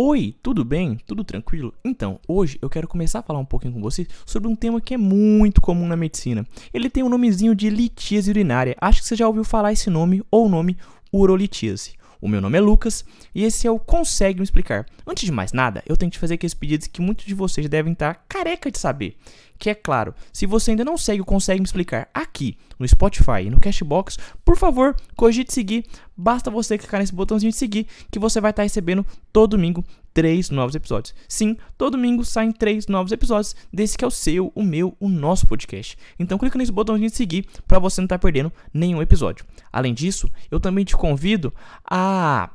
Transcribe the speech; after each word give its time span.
Oi, 0.00 0.32
tudo 0.40 0.64
bem? 0.64 0.96
Tudo 1.08 1.24
tranquilo? 1.24 1.74
Então, 1.84 2.20
hoje 2.28 2.56
eu 2.62 2.70
quero 2.70 2.86
começar 2.86 3.18
a 3.18 3.22
falar 3.22 3.40
um 3.40 3.44
pouquinho 3.44 3.72
com 3.72 3.80
vocês 3.80 4.06
sobre 4.24 4.48
um 4.48 4.54
tema 4.54 4.80
que 4.80 4.94
é 4.94 4.96
muito 4.96 5.60
comum 5.60 5.88
na 5.88 5.96
medicina. 5.96 6.46
Ele 6.72 6.88
tem 6.88 7.02
o 7.02 7.06
um 7.06 7.08
nomezinho 7.08 7.52
de 7.52 7.68
litíase 7.68 8.30
urinária. 8.30 8.76
Acho 8.80 9.00
que 9.00 9.08
você 9.08 9.16
já 9.16 9.26
ouviu 9.26 9.42
falar 9.42 9.72
esse 9.72 9.90
nome 9.90 10.22
ou 10.30 10.46
o 10.46 10.48
nome 10.48 10.76
urolitíase. 11.12 11.94
O 12.20 12.28
meu 12.28 12.40
nome 12.40 12.56
é 12.56 12.60
Lucas 12.60 13.04
e 13.34 13.42
esse 13.42 13.66
é 13.66 13.70
o 13.72 13.78
Consegue 13.80 14.38
Me 14.38 14.44
Explicar. 14.44 14.86
Antes 15.04 15.24
de 15.24 15.32
mais 15.32 15.52
nada, 15.52 15.82
eu 15.84 15.96
tenho 15.96 16.12
que 16.12 16.18
fazer 16.18 16.34
aqueles 16.34 16.54
pedidos 16.54 16.86
que 16.86 17.02
muitos 17.02 17.26
de 17.26 17.34
vocês 17.34 17.68
devem 17.68 17.92
estar 17.92 18.24
careca 18.28 18.70
de 18.70 18.78
saber 18.78 19.16
que 19.58 19.70
é 19.70 19.74
claro, 19.74 20.14
se 20.32 20.46
você 20.46 20.70
ainda 20.70 20.84
não 20.84 20.96
segue 20.96 21.22
Consegue 21.22 21.60
Me 21.60 21.66
Explicar 21.66 22.08
aqui 22.14 22.56
no 22.78 22.86
Spotify 22.86 23.42
e 23.44 23.50
no 23.50 23.58
Cashbox, 23.58 24.18
por 24.44 24.56
favor, 24.56 24.94
cogite 25.16 25.52
seguir. 25.52 25.84
Basta 26.16 26.50
você 26.50 26.78
clicar 26.78 27.00
nesse 27.00 27.14
botãozinho 27.14 27.50
de 27.50 27.58
seguir 27.58 27.86
que 28.10 28.18
você 28.18 28.40
vai 28.40 28.50
estar 28.50 28.62
recebendo 28.62 29.04
todo 29.32 29.56
domingo 29.56 29.84
três 30.14 30.50
novos 30.50 30.74
episódios. 30.74 31.14
Sim, 31.28 31.56
todo 31.76 31.92
domingo 31.92 32.24
saem 32.24 32.52
três 32.52 32.86
novos 32.86 33.12
episódios 33.12 33.54
desse 33.72 33.96
que 33.96 34.04
é 34.04 34.08
o 34.08 34.10
seu, 34.10 34.52
o 34.54 34.62
meu, 34.62 34.96
o 34.98 35.08
nosso 35.08 35.46
podcast. 35.46 35.96
Então 36.18 36.38
clica 36.38 36.58
nesse 36.58 36.72
botãozinho 36.72 37.10
de 37.10 37.16
seguir 37.16 37.46
para 37.66 37.78
você 37.78 38.00
não 38.00 38.06
estar 38.06 38.18
perdendo 38.18 38.52
nenhum 38.72 39.02
episódio. 39.02 39.44
Além 39.72 39.94
disso, 39.94 40.30
eu 40.50 40.58
também 40.58 40.84
te 40.84 40.96
convido 40.96 41.52
a 41.88 42.50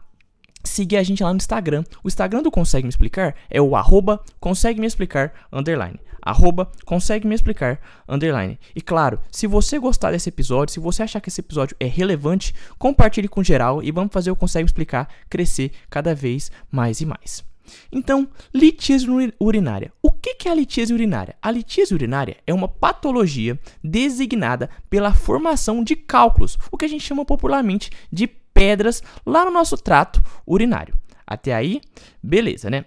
seguir 0.64 0.98
a 0.98 1.04
gente 1.04 1.24
lá 1.24 1.32
no 1.32 1.38
Instagram. 1.38 1.84
O 2.04 2.08
Instagram 2.08 2.42
do 2.42 2.52
Consegue 2.52 2.86
Me 2.86 2.90
Explicar 2.90 3.36
é 3.50 3.62
o 3.62 3.76
arroba 3.76 4.24
consegue 4.40 4.80
me 4.80 4.88
explicar 4.88 5.34
underline. 5.52 6.00
Arroba 6.22 6.72
consegue 6.86 7.28
me 7.28 7.36
explicar 7.36 7.80
underline. 8.08 8.58
E 8.76 8.82
claro, 8.82 9.20
se 9.30 9.46
você 9.46 9.78
gostar 9.78 10.12
desse 10.12 10.30
episódio, 10.30 10.74
se 10.74 10.80
você 10.80 11.04
achar 11.04 11.20
que 11.20 11.30
esse 11.30 11.42
episódio 11.42 11.76
é 11.80 11.86
relevante, 11.86 12.54
compartilhe 12.78 13.28
com 13.28 13.44
geral 13.44 13.84
e 13.84 13.92
vamos 13.92 14.14
fazer 14.14 14.32
o 14.32 14.36
Consegue 14.36 14.64
Me 14.64 14.68
Explicar 14.68 15.10
crescer 15.30 15.72
cada 15.90 16.16
vez 16.16 16.50
mais 16.72 17.02
e 17.02 17.06
mais. 17.06 17.44
Então, 17.92 18.28
litíase 18.54 19.08
urinária. 19.40 19.92
O 20.02 20.12
que 20.12 20.48
é 20.48 20.52
a 20.52 20.56
litíase 20.56 20.94
urinária? 20.94 21.36
A 21.42 21.50
litíase 21.50 21.94
urinária 21.94 22.38
é 22.46 22.54
uma 22.54 22.68
patologia 22.68 23.60
designada 23.84 24.70
pela 24.90 25.14
formação 25.14 25.84
de 25.84 25.96
cálculos, 25.96 26.58
o 26.72 26.78
que 26.78 26.86
a 26.86 26.88
gente 26.88 27.04
chama 27.04 27.26
popularmente 27.26 27.90
de 28.12 28.28
pedras 28.54 29.02
lá 29.26 29.44
no 29.46 29.52
nosso 29.52 29.78
trato 29.78 30.24
urinário. 30.46 30.96
Até 31.26 31.54
aí, 31.54 31.82
beleza, 32.22 32.70
né? 32.70 32.86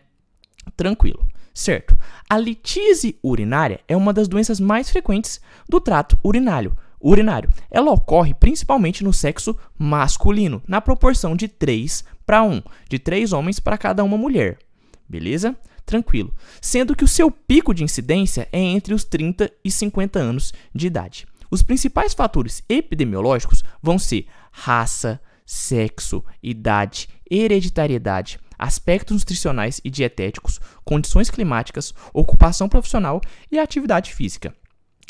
Tranquilo. 0.76 1.26
Certo. 1.54 1.96
A 2.28 2.36
litise 2.36 3.18
urinária 3.22 3.80
é 3.88 3.96
uma 3.96 4.12
das 4.12 4.28
doenças 4.28 4.60
mais 4.60 4.90
frequentes 4.90 5.40
do 5.68 5.80
trato 5.80 6.18
urinário. 6.22 6.76
Urinário. 7.00 7.48
Ela 7.70 7.92
ocorre 7.92 8.34
principalmente 8.34 9.02
no 9.02 9.12
sexo 9.12 9.56
masculino, 9.78 10.62
na 10.66 10.80
proporção 10.80 11.34
de 11.34 11.48
3 11.48 12.04
para 12.26 12.42
1, 12.42 12.62
de 12.88 12.98
3 12.98 13.32
homens 13.32 13.58
para 13.58 13.78
cada 13.78 14.04
uma 14.04 14.18
mulher. 14.18 14.58
Beleza? 15.08 15.56
Tranquilo. 15.86 16.34
Sendo 16.60 16.96
que 16.96 17.04
o 17.04 17.08
seu 17.08 17.30
pico 17.30 17.72
de 17.72 17.84
incidência 17.84 18.48
é 18.52 18.58
entre 18.58 18.92
os 18.92 19.04
30 19.04 19.50
e 19.64 19.70
50 19.70 20.18
anos 20.18 20.52
de 20.74 20.88
idade. 20.88 21.26
Os 21.50 21.62
principais 21.62 22.12
fatores 22.12 22.62
epidemiológicos 22.68 23.62
vão 23.80 23.98
ser 23.98 24.26
raça, 24.50 25.20
sexo, 25.46 26.24
idade, 26.42 27.08
hereditariedade, 27.30 28.38
aspectos 28.58 29.16
nutricionais 29.18 29.80
e 29.84 29.90
dietéticos, 29.90 30.60
condições 30.84 31.30
climáticas, 31.30 31.94
ocupação 32.12 32.68
profissional 32.68 33.20
e 33.50 33.58
atividade 33.58 34.12
física 34.12 34.52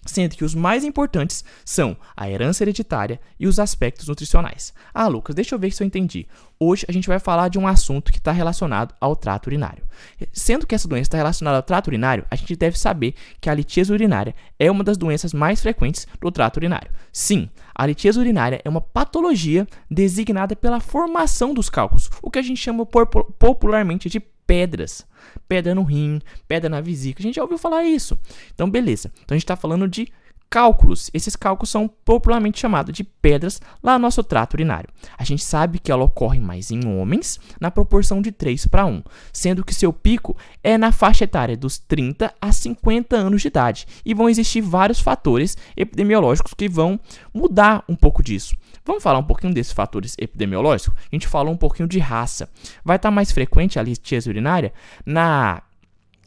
sendo 0.07 0.37
que 0.37 0.45
os 0.45 0.55
mais 0.55 0.85
importantes 0.85 1.45
são 1.65 1.97
a 2.17 2.31
herança 2.31 2.65
hereditária 2.65 3.21
e 3.39 3.47
os 3.47 3.59
aspectos 3.59 4.09
nutricionais. 4.09 4.73
Ah, 4.95 5.07
Lucas, 5.07 5.35
deixa 5.35 5.55
eu 5.55 5.59
ver 5.59 5.73
se 5.73 5.83
eu 5.83 5.87
entendi. 5.87 6.27
Hoje 6.59 6.87
a 6.89 6.93
gente 6.93 7.09
vai 7.09 7.19
falar 7.19 7.49
de 7.49 7.59
um 7.59 7.67
assunto 7.67 8.11
que 8.11 8.19
está 8.19 8.33
relacionado 8.33 8.95
ao 8.99 9.15
trato 9.15 9.47
urinário. 9.47 9.85
Sendo 10.33 10.67
que 10.67 10.75
essa 10.75 10.89
doença 10.89 11.09
está 11.09 11.19
relacionada 11.19 11.59
ao 11.59 11.63
trato 11.63 11.89
urinário, 11.89 12.25
a 12.31 12.37
gente 12.37 12.57
deve 12.57 12.79
saber 12.79 13.15
que 13.41 13.51
a 13.51 13.55
litíase 13.55 13.93
urinária 13.93 14.35
é 14.59 14.71
uma 14.71 14.83
das 14.83 14.97
doenças 14.97 15.35
mais 15.35 15.61
frequentes 15.61 16.07
do 16.21 16.31
trato 16.31 16.57
urinário. 16.57 16.91
Sim, 17.13 17.51
a 17.75 17.85
litíase 17.85 18.19
urinária 18.19 18.61
é 18.65 18.69
uma 18.69 18.81
patologia 18.81 19.67
designada 19.91 20.57
pela 20.57 20.81
formação 20.81 21.53
dos 21.53 21.69
cálculos, 21.69 22.11
o 22.23 22.31
que 22.31 22.39
a 22.39 22.43
gente 22.43 22.61
chama 22.61 22.87
popularmente 22.87 24.09
de 24.09 24.23
pedras. 24.47 25.07
Pedra 25.49 25.75
no 25.75 25.83
rim, 25.83 26.21
pedra 26.47 26.69
na 26.69 26.81
vesícula. 26.81 27.23
A 27.23 27.27
gente 27.27 27.37
já 27.37 27.43
ouviu 27.43 27.59
falar 27.59 27.85
isso. 27.85 28.19
Então, 28.55 28.69
beleza. 28.71 29.11
Então, 29.25 29.35
a 29.35 29.37
gente 29.37 29.45
está 29.45 29.57
falando 29.57 29.89
de 29.89 30.09
cálculos. 30.49 31.11
Esses 31.13 31.37
cálculos 31.37 31.71
são 31.71 31.89
popularmente 31.89 32.61
chamados 32.61 32.95
de 32.95 33.05
pedras 33.05 33.61
lá 33.83 33.95
no 33.95 34.03
nosso 34.03 34.23
trato 34.23 34.55
urinário. 34.55 34.89
A 35.17 35.25
gente 35.25 35.45
sabe 35.45 35.79
que 35.79 35.91
ela 35.91 36.05
ocorre 36.05 36.41
mais 36.41 36.71
em 36.71 36.87
homens, 36.87 37.39
na 37.61 37.71
proporção 37.71 38.23
de 38.23 38.33
3 38.33 38.67
para 38.67 38.87
1, 38.87 39.03
sendo 39.33 39.65
que 39.65 39.75
seu 39.75 39.93
pico 39.93 40.37
é 40.63 40.79
na 40.79 40.93
faixa 40.93 41.25
etária 41.25 41.57
dos 41.57 41.79
30 41.79 42.35
a 42.41 42.53
50 42.53 43.17
anos 43.17 43.43
de 43.43 43.49
idade. 43.49 43.87
E 44.05 44.15
vão 44.15 44.29
existir 44.29 44.61
vários 44.61 45.01
fatores 45.01 45.57
epidemiológicos 45.77 46.55
que 46.55 46.69
vão 46.69 46.99
mudar 47.33 47.85
um 47.89 47.97
pouco 47.97 48.23
disso. 48.23 48.57
Vamos 48.85 49.03
falar 49.03 49.19
um 49.19 49.25
pouquinho 49.25 49.53
desses 49.53 49.73
fatores 49.73 50.15
epidemiológicos? 50.19 50.97
A 50.97 51.15
gente 51.15 51.27
falou 51.27 51.53
um 51.53 51.57
pouquinho 51.57 51.89
de 51.89 51.99
raça. 51.99 52.49
Vai 52.85 52.97
estar 52.97 53.11
mais 53.11 53.33
frequente 53.33 53.79
a 53.79 53.83
litíase 53.83 54.29
urinária 54.29 54.73
na 55.05 55.63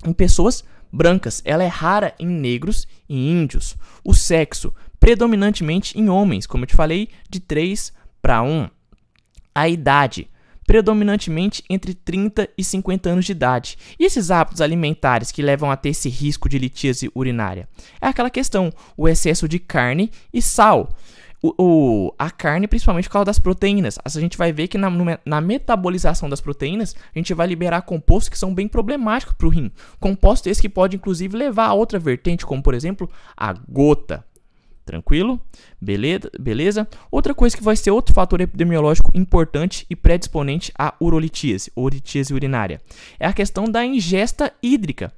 em 0.05 0.13
pessoas 0.13 0.63
brancas. 0.91 1.41
Ela 1.45 1.63
é 1.63 1.67
rara 1.67 2.13
em 2.19 2.27
negros 2.27 2.87
e 3.07 3.29
índios. 3.29 3.77
O 4.03 4.13
sexo, 4.13 4.73
predominantemente 4.99 5.97
em 5.97 6.09
homens, 6.09 6.45
como 6.45 6.63
eu 6.63 6.67
te 6.67 6.75
falei, 6.75 7.09
de 7.29 7.39
3 7.39 7.93
para 8.21 8.41
1. 8.41 8.69
A 9.53 9.69
idade, 9.69 10.29
predominantemente 10.65 11.63
entre 11.69 11.93
30 11.93 12.47
e 12.57 12.63
50 12.63 13.09
anos 13.09 13.25
de 13.25 13.31
idade. 13.31 13.77
E 13.99 14.05
esses 14.05 14.29
hábitos 14.29 14.61
alimentares 14.61 15.31
que 15.31 15.41
levam 15.41 15.71
a 15.71 15.75
ter 15.75 15.89
esse 15.89 16.09
risco 16.09 16.47
de 16.47 16.59
litíase 16.59 17.09
urinária? 17.15 17.67
É 17.99 18.07
aquela 18.07 18.29
questão, 18.29 18.71
o 18.95 19.07
excesso 19.07 19.47
de 19.47 19.57
carne 19.57 20.11
e 20.31 20.41
sal 20.41 20.95
o, 21.41 21.53
o, 21.57 22.15
a 22.17 22.29
carne, 22.29 22.67
principalmente 22.67 23.07
por 23.07 23.13
causa 23.13 23.25
das 23.25 23.39
proteínas. 23.39 23.97
A 24.03 24.09
gente 24.09 24.37
vai 24.37 24.51
ver 24.51 24.67
que 24.67 24.77
na, 24.77 24.89
na 25.25 25.41
metabolização 25.41 26.29
das 26.29 26.41
proteínas, 26.41 26.95
a 27.13 27.17
gente 27.17 27.33
vai 27.33 27.47
liberar 27.47 27.81
compostos 27.83 28.29
que 28.29 28.37
são 28.37 28.53
bem 28.53 28.67
problemáticos 28.67 29.35
para 29.35 29.47
o 29.47 29.49
rim. 29.49 29.71
Compostos 29.99 30.47
esses 30.47 30.61
que 30.61 30.69
podem, 30.69 30.97
inclusive, 30.97 31.37
levar 31.37 31.67
a 31.67 31.73
outra 31.73 31.99
vertente, 31.99 32.45
como 32.45 32.61
por 32.61 32.73
exemplo 32.73 33.09
a 33.35 33.53
gota. 33.67 34.23
Tranquilo? 34.85 35.39
Beleza? 35.79 36.31
Beleza? 36.39 36.87
Outra 37.11 37.35
coisa 37.35 37.55
que 37.55 37.63
vai 37.63 37.75
ser 37.75 37.91
outro 37.91 38.13
fator 38.13 38.41
epidemiológico 38.41 39.11
importante 39.13 39.85
e 39.87 39.95
predisponente 39.95 40.71
à 40.77 40.95
urolitíase, 40.99 41.71
urolitíase 41.75 42.33
urinária, 42.33 42.81
é 43.19 43.27
a 43.27 43.33
questão 43.33 43.65
da 43.65 43.85
ingesta 43.85 44.51
hídrica. 44.63 45.13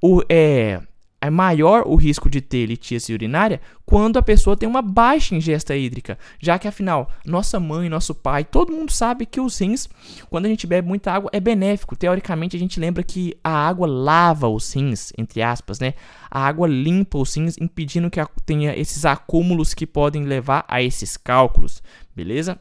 O, 0.00 0.22
é, 0.28 0.80
é 1.20 1.30
maior 1.30 1.82
o 1.86 1.96
risco 1.96 2.30
de 2.30 2.40
ter 2.40 2.66
litíase 2.66 3.12
urinária 3.12 3.60
quando 3.84 4.18
a 4.18 4.22
pessoa 4.22 4.56
tem 4.56 4.68
uma 4.68 4.82
baixa 4.82 5.34
ingesta 5.34 5.74
hídrica, 5.74 6.18
já 6.38 6.58
que 6.58 6.68
afinal, 6.68 7.10
nossa 7.24 7.58
mãe, 7.58 7.88
nosso 7.88 8.14
pai, 8.14 8.44
todo 8.44 8.72
mundo 8.72 8.92
sabe 8.92 9.26
que 9.26 9.40
os 9.40 9.58
rins, 9.58 9.88
quando 10.28 10.46
a 10.46 10.48
gente 10.48 10.66
bebe 10.66 10.86
muita 10.86 11.12
água, 11.12 11.30
é 11.32 11.40
benéfico. 11.40 11.96
Teoricamente, 11.96 12.56
a 12.56 12.60
gente 12.60 12.78
lembra 12.78 13.02
que 13.02 13.34
a 13.42 13.50
água 13.50 13.86
lava 13.86 14.46
os 14.46 14.72
rins, 14.72 15.12
entre 15.16 15.42
aspas, 15.42 15.80
né? 15.80 15.94
A 16.30 16.46
água 16.46 16.68
limpa 16.68 17.18
os 17.18 17.34
rins, 17.34 17.56
impedindo 17.58 18.10
que 18.10 18.20
tenha 18.44 18.76
esses 18.76 19.04
acúmulos 19.04 19.72
que 19.74 19.86
podem 19.86 20.24
levar 20.24 20.64
a 20.68 20.82
esses 20.82 21.16
cálculos, 21.16 21.82
beleza? 22.14 22.60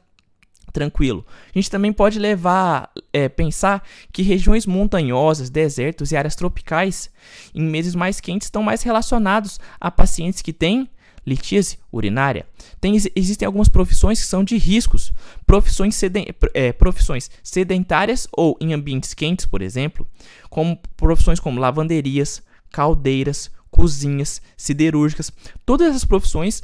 Tranquilo. 0.72 1.26
A 1.54 1.58
gente 1.58 1.72
também 1.72 1.92
pode 1.92 2.20
levar, 2.20 2.92
é, 3.12 3.28
pensar 3.28 3.84
que 4.12 4.22
regiões 4.22 4.66
montanhosas, 4.66 5.50
desertos 5.50 6.12
e 6.12 6.18
áreas 6.18 6.36
tropicais, 6.36 7.10
em 7.54 7.64
meses 7.64 7.96
mais 7.96 8.20
quentes, 8.20 8.48
estão 8.48 8.62
mais 8.62 8.84
relacionados 8.84 9.60
a 9.80 9.90
pacientes 9.90 10.42
que 10.42 10.54
têm 10.54 10.90
litíase 11.28 11.78
urinária. 11.92 12.48
Tem, 12.80 12.96
existem 13.14 13.46
algumas 13.46 13.68
profissões 13.68 14.22
que 14.22 14.26
são 14.26 14.46
de 14.46 14.58
riscos, 14.58 15.12
profissões, 15.46 15.96
seden, 15.96 16.28
é, 16.54 16.72
profissões 16.72 17.30
sedentárias 17.44 18.30
ou 18.32 18.58
em 18.62 18.74
ambientes 18.74 19.14
quentes, 19.14 19.46
por 19.46 19.62
exemplo, 19.62 20.08
como 20.50 20.80
profissões 20.96 21.40
como 21.40 21.60
lavanderias, 21.60 22.42
caldeiras, 22.72 23.52
cozinhas, 23.78 24.42
siderúrgicas. 24.58 25.32
Todas 25.64 25.90
essas 25.90 26.04
profissões, 26.04 26.64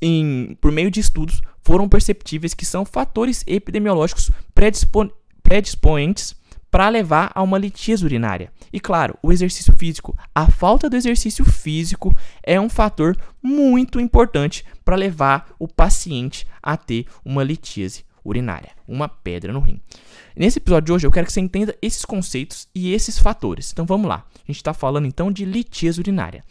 em, 0.00 0.56
por 0.62 0.72
meio 0.72 0.90
de 0.90 0.98
estudos, 0.98 1.42
foram 1.62 1.86
perceptíveis 1.86 2.54
que 2.54 2.64
são 2.64 2.86
fatores 2.86 3.44
epidemiológicos 3.46 4.30
predispo 4.54 5.12
predisponentes 5.42 6.34
para 6.70 6.88
levar 6.88 7.30
a 7.34 7.42
uma 7.42 7.58
litíase 7.58 8.02
urinária. 8.02 8.50
E 8.72 8.80
claro, 8.80 9.14
o 9.22 9.30
exercício 9.30 9.74
físico. 9.76 10.16
A 10.34 10.50
falta 10.50 10.88
do 10.88 10.96
exercício 10.96 11.44
físico 11.44 12.16
é 12.42 12.58
um 12.58 12.70
fator 12.70 13.14
muito 13.42 14.00
importante 14.00 14.64
para 14.82 14.96
levar 14.96 15.54
o 15.58 15.68
paciente 15.68 16.46
a 16.62 16.78
ter 16.78 17.04
uma 17.22 17.44
litíase 17.44 18.04
urinária, 18.24 18.70
uma 18.88 19.08
pedra 19.08 19.52
no 19.52 19.60
rim. 19.60 19.80
Nesse 20.36 20.58
episódio 20.58 20.86
de 20.86 20.92
hoje 20.92 21.06
eu 21.06 21.10
quero 21.10 21.26
que 21.26 21.32
você 21.32 21.40
entenda 21.40 21.76
esses 21.82 22.04
conceitos 22.04 22.68
e 22.74 22.92
esses 22.92 23.18
fatores. 23.18 23.72
Então 23.72 23.84
vamos 23.84 24.08
lá. 24.08 24.26
A 24.34 24.46
gente 24.46 24.56
está 24.56 24.72
falando 24.72 25.06
então 25.06 25.30
de 25.30 25.44
litíase 25.44 26.00
urinária 26.00 26.42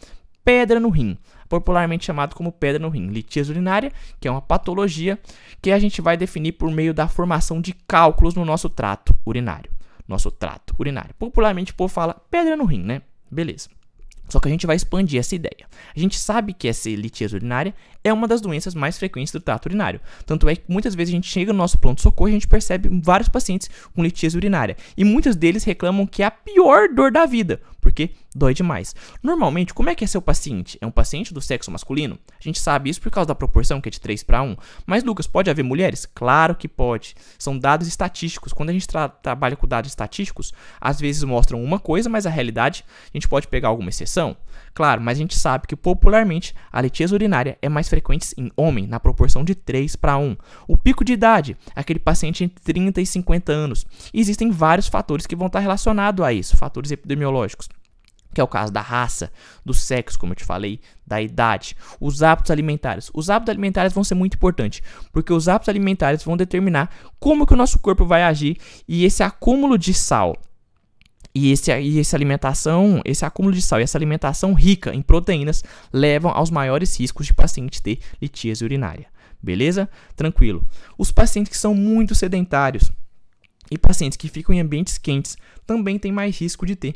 pedra 0.44 0.78
no 0.78 0.90
rim, 0.90 1.16
popularmente 1.48 2.04
chamado 2.04 2.34
como 2.34 2.52
pedra 2.52 2.78
no 2.78 2.90
rim, 2.90 3.08
litíase 3.08 3.50
urinária, 3.50 3.90
que 4.20 4.28
é 4.28 4.30
uma 4.30 4.42
patologia 4.42 5.18
que 5.62 5.72
a 5.72 5.78
gente 5.78 6.02
vai 6.02 6.16
definir 6.16 6.52
por 6.52 6.70
meio 6.70 6.92
da 6.92 7.08
formação 7.08 7.60
de 7.60 7.72
cálculos 7.72 8.34
no 8.34 8.44
nosso 8.44 8.68
trato 8.68 9.16
urinário. 9.24 9.72
nosso 10.06 10.30
trato 10.30 10.74
urinário. 10.78 11.14
Popularmente 11.18 11.72
o 11.72 11.74
povo 11.74 11.92
fala 11.92 12.12
pedra 12.30 12.54
no 12.56 12.66
rim, 12.66 12.82
né? 12.82 13.00
Beleza. 13.30 13.70
Só 14.28 14.40
que 14.40 14.48
a 14.48 14.50
gente 14.50 14.66
vai 14.66 14.76
expandir 14.76 15.20
essa 15.20 15.34
ideia. 15.34 15.66
A 15.94 15.98
gente 15.98 16.18
sabe 16.18 16.52
que 16.52 16.66
essa 16.66 16.88
litíase 16.88 17.36
urinária 17.36 17.74
é 18.02 18.12
uma 18.12 18.26
das 18.26 18.40
doenças 18.40 18.74
mais 18.74 18.98
frequentes 18.98 19.32
do 19.32 19.40
trato 19.40 19.66
urinário. 19.66 20.00
Tanto 20.26 20.48
é 20.48 20.56
que 20.56 20.62
muitas 20.68 20.94
vezes 20.94 21.12
a 21.12 21.16
gente 21.16 21.30
chega 21.30 21.52
no 21.52 21.58
nosso 21.58 21.78
pronto-socorro 21.78 22.28
e 22.28 22.32
a 22.32 22.34
gente 22.34 22.48
percebe 22.48 22.88
vários 23.02 23.28
pacientes 23.28 23.70
com 23.94 24.02
litíase 24.02 24.36
urinária. 24.36 24.76
E 24.96 25.04
muitos 25.04 25.36
deles 25.36 25.64
reclamam 25.64 26.06
que 26.06 26.22
é 26.22 26.26
a 26.26 26.30
pior 26.30 26.88
dor 26.88 27.10
da 27.10 27.26
vida, 27.26 27.60
porque 27.84 28.12
dói 28.34 28.54
demais. 28.54 28.96
Normalmente, 29.22 29.74
como 29.74 29.90
é 29.90 29.94
que 29.94 30.02
é 30.02 30.06
seu 30.06 30.22
paciente? 30.22 30.78
É 30.80 30.86
um 30.86 30.90
paciente 30.90 31.34
do 31.34 31.40
sexo 31.40 31.70
masculino? 31.70 32.18
A 32.32 32.42
gente 32.42 32.58
sabe 32.58 32.88
isso 32.88 32.98
por 32.98 33.10
causa 33.10 33.28
da 33.28 33.34
proporção, 33.34 33.78
que 33.78 33.90
é 33.90 33.92
de 33.92 34.00
3 34.00 34.22
para 34.22 34.42
1. 34.42 34.56
Mas, 34.86 35.04
Lucas, 35.04 35.26
pode 35.26 35.50
haver 35.50 35.62
mulheres? 35.62 36.06
Claro 36.06 36.54
que 36.54 36.66
pode. 36.66 37.14
São 37.38 37.58
dados 37.58 37.86
estatísticos. 37.86 38.54
Quando 38.54 38.70
a 38.70 38.72
gente 38.72 38.88
tra 38.88 39.06
trabalha 39.06 39.54
com 39.54 39.68
dados 39.68 39.90
estatísticos, 39.90 40.54
às 40.80 40.98
vezes 40.98 41.22
mostram 41.24 41.62
uma 41.62 41.78
coisa, 41.78 42.08
mas 42.08 42.24
a 42.24 42.30
realidade, 42.30 42.86
a 43.12 43.16
gente 43.16 43.28
pode 43.28 43.48
pegar 43.48 43.68
alguma 43.68 43.90
exceção. 43.90 44.34
Claro, 44.72 45.02
mas 45.02 45.18
a 45.18 45.20
gente 45.20 45.36
sabe 45.36 45.66
que 45.66 45.76
popularmente 45.76 46.54
a 46.72 46.80
litíase 46.80 47.12
urinária 47.12 47.58
é 47.60 47.68
mais 47.68 47.88
frequente 47.88 48.28
em 48.38 48.50
homem, 48.56 48.86
na 48.86 48.98
proporção 48.98 49.44
de 49.44 49.54
3 49.54 49.94
para 49.96 50.16
1. 50.16 50.36
O 50.66 50.76
pico 50.76 51.04
de 51.04 51.12
idade, 51.12 51.54
aquele 51.76 51.98
paciente 51.98 52.44
entre 52.44 52.64
30 52.64 53.02
e 53.02 53.06
50 53.06 53.52
anos. 53.52 53.86
Existem 54.14 54.50
vários 54.50 54.88
fatores 54.88 55.26
que 55.26 55.36
vão 55.36 55.48
estar 55.48 55.60
relacionados 55.60 56.24
a 56.24 56.32
isso, 56.32 56.56
fatores 56.56 56.90
epidemiológicos 56.90 57.68
que 58.34 58.40
é 58.40 58.44
o 58.44 58.48
caso 58.48 58.72
da 58.72 58.80
raça, 58.80 59.32
do 59.64 59.72
sexo, 59.72 60.18
como 60.18 60.32
eu 60.32 60.36
te 60.36 60.44
falei, 60.44 60.80
da 61.06 61.22
idade, 61.22 61.76
os 62.00 62.22
hábitos 62.22 62.50
alimentares. 62.50 63.10
Os 63.14 63.30
hábitos 63.30 63.52
alimentares 63.52 63.92
vão 63.92 64.04
ser 64.04 64.14
muito 64.14 64.34
importantes, 64.34 64.82
porque 65.12 65.32
os 65.32 65.48
hábitos 65.48 65.68
alimentares 65.68 66.24
vão 66.24 66.36
determinar 66.36 66.90
como 67.18 67.46
que 67.46 67.54
o 67.54 67.56
nosso 67.56 67.78
corpo 67.78 68.04
vai 68.04 68.22
agir 68.22 68.58
e 68.86 69.04
esse 69.04 69.22
acúmulo 69.22 69.78
de 69.78 69.94
sal 69.94 70.36
e, 71.34 71.50
esse, 71.50 71.72
e 71.72 71.98
essa 71.98 72.16
alimentação, 72.16 73.00
esse 73.04 73.24
acúmulo 73.24 73.54
de 73.54 73.60
sal 73.60 73.80
e 73.80 73.82
essa 73.82 73.98
alimentação 73.98 74.54
rica 74.54 74.94
em 74.94 75.02
proteínas 75.02 75.64
levam 75.92 76.30
aos 76.30 76.50
maiores 76.50 76.98
riscos 76.98 77.26
de 77.26 77.34
paciente 77.34 77.82
ter 77.82 77.98
litíase 78.22 78.64
urinária. 78.64 79.06
Beleza? 79.42 79.90
Tranquilo. 80.14 80.66
Os 80.96 81.10
pacientes 81.10 81.50
que 81.50 81.58
são 81.58 81.74
muito 81.74 82.14
sedentários 82.14 82.90
e 83.70 83.76
pacientes 83.76 84.16
que 84.16 84.28
ficam 84.28 84.54
em 84.54 84.60
ambientes 84.60 84.96
quentes 84.96 85.36
também 85.66 85.98
têm 85.98 86.12
mais 86.12 86.38
risco 86.38 86.64
de 86.64 86.76
ter 86.76 86.94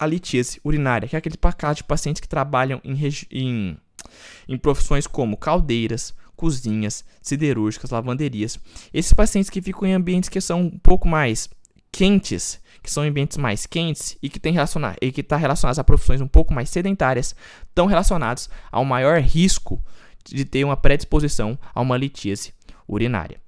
a 0.00 0.06
litíase 0.06 0.58
urinária, 0.64 1.06
que 1.06 1.14
é 1.14 1.18
aquele 1.18 1.36
caso 1.56 1.76
de 1.76 1.84
pacientes 1.84 2.20
que 2.20 2.28
trabalham 2.28 2.80
em, 2.82 2.98
em, 3.30 3.76
em 4.48 4.56
profissões 4.56 5.06
como 5.06 5.36
caldeiras, 5.36 6.14
cozinhas, 6.34 7.04
siderúrgicas, 7.20 7.90
lavanderias. 7.90 8.58
Esses 8.94 9.12
pacientes 9.12 9.50
que 9.50 9.60
ficam 9.60 9.86
em 9.86 9.92
ambientes 9.92 10.30
que 10.30 10.40
são 10.40 10.62
um 10.62 10.78
pouco 10.78 11.06
mais 11.06 11.50
quentes, 11.92 12.58
que 12.82 12.90
são 12.90 13.02
ambientes 13.02 13.36
mais 13.36 13.66
quentes 13.66 14.16
e 14.22 14.30
que 14.30 14.40
tem 14.40 14.54
relacionar 14.54 14.96
e 15.02 15.12
que 15.12 15.20
está 15.20 15.36
relacionados 15.36 15.78
a 15.78 15.84
profissões 15.84 16.22
um 16.22 16.28
pouco 16.28 16.54
mais 16.54 16.70
sedentárias, 16.70 17.36
estão 17.68 17.84
relacionados 17.84 18.48
ao 18.72 18.86
maior 18.86 19.20
risco 19.20 19.84
de 20.24 20.46
ter 20.46 20.64
uma 20.64 20.78
predisposição 20.78 21.58
a 21.74 21.80
uma 21.82 21.98
litíase 21.98 22.54
urinária. 22.88 23.38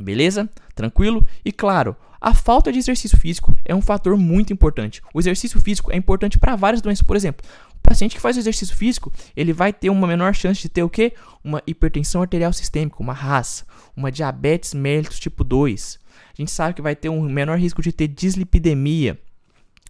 Beleza? 0.00 0.48
Tranquilo? 0.74 1.26
E 1.44 1.52
claro, 1.52 1.96
a 2.20 2.34
falta 2.34 2.72
de 2.72 2.78
exercício 2.78 3.18
físico 3.18 3.54
é 3.64 3.74
um 3.74 3.82
fator 3.82 4.16
muito 4.16 4.52
importante. 4.52 5.02
O 5.12 5.20
exercício 5.20 5.60
físico 5.60 5.92
é 5.92 5.96
importante 5.96 6.38
para 6.38 6.56
várias 6.56 6.80
doenças, 6.80 7.06
por 7.06 7.16
exemplo. 7.16 7.46
O 7.74 7.80
paciente 7.82 8.14
que 8.14 8.20
faz 8.20 8.36
exercício 8.36 8.76
físico, 8.76 9.12
ele 9.36 9.52
vai 9.52 9.72
ter 9.72 9.90
uma 9.90 10.06
menor 10.06 10.34
chance 10.34 10.62
de 10.62 10.68
ter 10.68 10.82
o 10.82 10.88
quê? 10.88 11.12
Uma 11.42 11.62
hipertensão 11.66 12.22
arterial 12.22 12.52
sistêmica, 12.52 12.96
uma 13.00 13.12
RAS, 13.12 13.64
uma 13.96 14.10
diabetes 14.10 14.72
mellitus 14.72 15.18
tipo 15.18 15.42
2, 15.42 15.98
a 16.32 16.40
gente 16.40 16.50
sabe 16.50 16.74
que 16.74 16.82
vai 16.82 16.96
ter 16.96 17.08
um 17.08 17.22
menor 17.22 17.58
risco 17.58 17.82
de 17.82 17.92
ter 17.92 18.08
dislipidemia, 18.08 19.18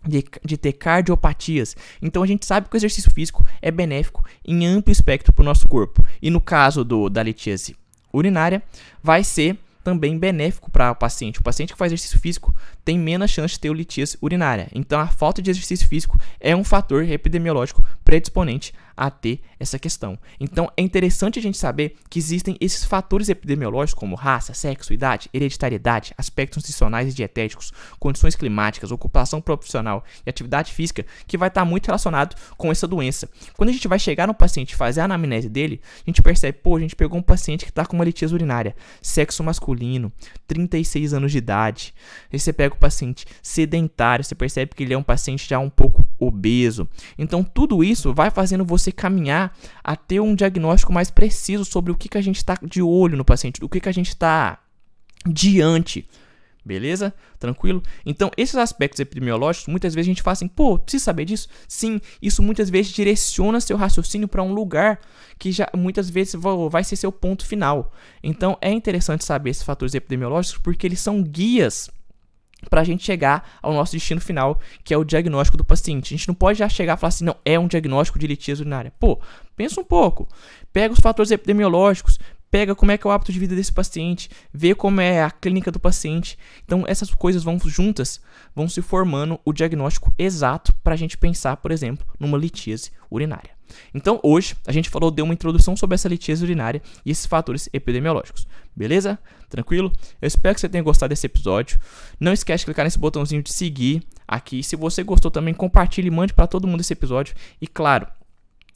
de, 0.06 0.24
de, 0.44 0.56
ter 0.56 0.72
cardiopatias. 0.72 1.76
Então 2.00 2.22
a 2.22 2.26
gente 2.26 2.44
sabe 2.44 2.68
que 2.68 2.74
o 2.74 2.78
exercício 2.78 3.10
físico 3.12 3.46
é 3.60 3.70
benéfico 3.70 4.24
em 4.44 4.66
amplo 4.66 4.92
espectro 4.92 5.32
para 5.32 5.42
o 5.42 5.44
nosso 5.44 5.68
corpo. 5.68 6.04
E 6.20 6.30
no 6.30 6.40
caso 6.40 6.84
do, 6.84 7.08
da 7.08 7.22
litíase 7.22 7.76
urinária, 8.12 8.62
vai 9.02 9.22
ser 9.22 9.56
também 9.82 10.18
benéfico 10.18 10.70
para 10.70 10.90
o 10.90 10.94
paciente. 10.94 11.40
O 11.40 11.42
paciente 11.42 11.72
que 11.72 11.78
faz 11.78 11.92
exercício 11.92 12.18
físico 12.18 12.54
tem 12.84 12.98
menos 12.98 13.30
chance 13.30 13.54
de 13.54 13.60
ter 13.60 13.72
litíase 13.72 14.16
urinária. 14.22 14.68
Então 14.74 15.00
a 15.00 15.06
falta 15.06 15.42
de 15.42 15.50
exercício 15.50 15.88
físico 15.88 16.18
é 16.40 16.54
um 16.54 16.64
fator 16.64 17.04
epidemiológico 17.04 17.84
predisponente 18.04 18.72
a 18.96 19.10
ter 19.10 19.40
essa 19.58 19.78
questão. 19.78 20.18
Então 20.40 20.70
é 20.76 20.82
interessante 20.82 21.38
a 21.38 21.42
gente 21.42 21.58
saber 21.58 21.96
que 22.08 22.18
existem 22.18 22.56
esses 22.60 22.84
fatores 22.84 23.28
epidemiológicos 23.28 23.98
como 23.98 24.16
raça, 24.16 24.54
sexo, 24.54 24.92
idade, 24.92 25.28
hereditariedade, 25.32 26.12
aspectos 26.16 26.58
nutricionais 26.58 27.12
e 27.12 27.14
dietéticos, 27.14 27.72
condições 27.98 28.34
climáticas, 28.34 28.90
ocupação 28.90 29.40
profissional 29.40 30.04
e 30.26 30.30
atividade 30.30 30.72
física 30.72 31.04
que 31.26 31.38
vai 31.38 31.48
estar 31.48 31.64
muito 31.64 31.86
relacionado 31.86 32.36
com 32.56 32.70
essa 32.70 32.86
doença. 32.86 33.28
Quando 33.56 33.70
a 33.70 33.72
gente 33.72 33.88
vai 33.88 33.98
chegar 33.98 34.26
no 34.26 34.34
paciente 34.34 34.72
e 34.72 34.76
fazer 34.76 35.00
a 35.00 35.04
anamnese 35.04 35.48
dele, 35.48 35.80
a 36.06 36.10
gente 36.10 36.22
percebe, 36.22 36.58
pô, 36.58 36.76
a 36.76 36.80
gente 36.80 36.96
pegou 36.96 37.18
um 37.18 37.22
paciente 37.22 37.64
que 37.64 37.70
está 37.70 37.86
com 37.86 37.96
uma 37.96 38.04
litíase 38.04 38.34
urinária, 38.34 38.74
sexo 39.00 39.42
masculino, 39.42 40.12
36 40.46 41.14
anos 41.14 41.32
de 41.32 41.38
idade. 41.38 41.94
Aí 42.32 42.38
você 42.38 42.52
pega 42.52 42.74
o 42.74 42.78
paciente 42.78 43.26
sedentário, 43.42 44.24
você 44.24 44.34
percebe 44.34 44.74
que 44.74 44.82
ele 44.82 44.94
é 44.94 44.98
um 44.98 45.02
paciente 45.02 45.48
já 45.48 45.58
um 45.58 45.70
pouco 45.70 46.04
obeso. 46.18 46.88
Então 47.18 47.42
tudo 47.42 47.82
isso 47.82 48.12
vai 48.14 48.30
fazendo 48.30 48.64
você 48.64 48.81
caminhar 48.90 49.56
a 49.84 49.94
ter 49.94 50.20
um 50.20 50.34
diagnóstico 50.34 50.92
mais 50.92 51.10
preciso 51.10 51.64
sobre 51.64 51.92
o 51.92 51.96
que, 51.96 52.08
que 52.08 52.18
a 52.18 52.22
gente 52.22 52.38
está 52.38 52.58
de 52.62 52.82
olho 52.82 53.16
no 53.16 53.24
paciente, 53.24 53.62
o 53.62 53.68
que, 53.68 53.80
que 53.80 53.88
a 53.88 53.92
gente 53.92 54.08
está 54.08 54.58
diante. 55.26 56.08
Beleza? 56.64 57.12
Tranquilo? 57.40 57.82
Então, 58.06 58.30
esses 58.36 58.54
aspectos 58.54 59.00
epidemiológicos, 59.00 59.66
muitas 59.66 59.94
vezes 59.94 60.08
a 60.08 60.12
gente 60.12 60.22
fala 60.22 60.32
assim, 60.32 60.46
pô, 60.46 60.78
precisa 60.78 61.04
saber 61.04 61.24
disso? 61.24 61.48
Sim, 61.66 62.00
isso 62.20 62.40
muitas 62.40 62.70
vezes 62.70 62.92
direciona 62.92 63.60
seu 63.60 63.76
raciocínio 63.76 64.28
para 64.28 64.44
um 64.44 64.54
lugar 64.54 65.00
que 65.38 65.50
já 65.50 65.68
muitas 65.76 66.08
vezes 66.08 66.36
vai 66.70 66.84
ser 66.84 66.94
seu 66.94 67.10
ponto 67.10 67.44
final. 67.44 67.92
Então, 68.22 68.56
é 68.60 68.70
interessante 68.70 69.24
saber 69.24 69.50
esses 69.50 69.64
fatores 69.64 69.94
epidemiológicos 69.94 70.62
porque 70.62 70.86
eles 70.86 71.00
são 71.00 71.20
guias 71.20 71.90
para 72.68 72.80
a 72.80 72.84
gente 72.84 73.04
chegar 73.04 73.58
ao 73.60 73.72
nosso 73.72 73.92
destino 73.92 74.20
final, 74.20 74.60
que 74.84 74.94
é 74.94 74.96
o 74.96 75.04
diagnóstico 75.04 75.56
do 75.56 75.64
paciente. 75.64 76.14
A 76.14 76.16
gente 76.16 76.28
não 76.28 76.34
pode 76.34 76.58
já 76.58 76.68
chegar 76.68 76.96
e 76.96 77.00
falar 77.00 77.08
assim, 77.08 77.24
não, 77.24 77.36
é 77.44 77.58
um 77.58 77.66
diagnóstico 77.66 78.18
de 78.18 78.26
litíase 78.26 78.62
urinária. 78.62 78.92
Pô, 78.98 79.20
pensa 79.56 79.80
um 79.80 79.84
pouco. 79.84 80.28
Pega 80.72 80.94
os 80.94 81.00
fatores 81.00 81.30
epidemiológicos, 81.30 82.18
pega 82.52 82.74
como 82.74 82.92
é 82.92 82.98
que 82.98 83.06
é 83.06 83.08
o 83.08 83.10
hábito 83.10 83.32
de 83.32 83.38
vida 83.38 83.56
desse 83.56 83.72
paciente, 83.72 84.28
vê 84.52 84.74
como 84.74 85.00
é 85.00 85.22
a 85.22 85.30
clínica 85.30 85.72
do 85.72 85.80
paciente. 85.80 86.38
Então 86.64 86.84
essas 86.86 87.12
coisas 87.12 87.42
vão 87.42 87.58
juntas, 87.58 88.20
vão 88.54 88.68
se 88.68 88.82
formando 88.82 89.40
o 89.42 89.54
diagnóstico 89.54 90.12
exato 90.18 90.74
para 90.84 90.92
a 90.92 90.96
gente 90.96 91.16
pensar, 91.16 91.56
por 91.56 91.72
exemplo, 91.72 92.06
numa 92.20 92.36
litíase 92.36 92.92
urinária. 93.10 93.50
Então 93.94 94.20
hoje 94.22 94.54
a 94.66 94.70
gente 94.70 94.90
falou, 94.90 95.10
deu 95.10 95.24
uma 95.24 95.32
introdução 95.32 95.74
sobre 95.74 95.94
essa 95.94 96.10
litíase 96.10 96.44
urinária 96.44 96.82
e 97.06 97.10
esses 97.10 97.24
fatores 97.24 97.70
epidemiológicos. 97.72 98.46
Beleza? 98.76 99.18
Tranquilo? 99.48 99.90
Eu 100.20 100.28
espero 100.28 100.54
que 100.54 100.60
você 100.60 100.68
tenha 100.68 100.84
gostado 100.84 101.08
desse 101.08 101.24
episódio. 101.24 101.80
Não 102.20 102.34
esquece 102.34 102.62
de 102.62 102.66
clicar 102.66 102.84
nesse 102.84 102.98
botãozinho 102.98 103.42
de 103.42 103.50
seguir 103.50 104.02
aqui. 104.28 104.62
Se 104.62 104.76
você 104.76 105.02
gostou 105.02 105.30
também, 105.30 105.54
compartilhe 105.54 106.10
mande 106.10 106.34
para 106.34 106.46
todo 106.46 106.66
mundo 106.66 106.82
esse 106.82 106.92
episódio. 106.92 107.34
E 107.62 107.66
claro, 107.66 108.06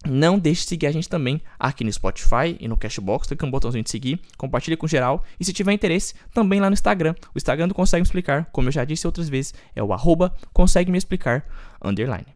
não 0.05 0.39
deixe 0.39 0.63
de 0.63 0.69
seguir 0.69 0.87
a 0.87 0.93
gente 0.93 1.09
também 1.09 1.41
aqui 1.59 1.83
no 1.85 1.93
Spotify 1.93 2.57
e 2.61 2.69
no 2.69 2.77
Cashbox. 2.77 3.29
Clica 3.29 3.47
no 3.47 3.53
botãozinho 3.53 3.85
de 3.85 3.91
seguir, 3.91 4.21
compartilhe 4.37 4.77
com 4.77 4.87
geral. 4.87 5.25
E 5.39 5.45
se 5.45 5.53
tiver 5.53 5.73
interesse, 5.73 6.15
também 6.33 6.61
lá 6.61 6.69
no 6.69 6.75
Instagram. 6.75 7.15
O 7.35 7.39
Instagram 7.39 7.69
do 7.69 7.75
Consegue 7.75 8.01
Me 8.01 8.07
Explicar, 8.07 8.47
como 8.53 8.69
eu 8.69 8.73
já 8.73 8.85
disse 8.85 9.07
outras 9.07 9.29
vezes, 9.29 9.55
é 9.75 9.83
o 9.83 9.93
arroba 9.93 10.35
Consegue 10.53 10.91
Me 10.91 10.99
Explicar, 10.99 11.45
underline. 11.83 12.27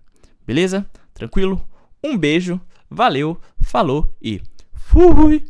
Beleza? 0.46 0.86
Tranquilo? 1.14 1.64
Um 2.02 2.16
beijo, 2.16 2.60
valeu, 2.88 3.38
falou 3.60 4.14
e 4.20 4.40
fui! 4.72 5.44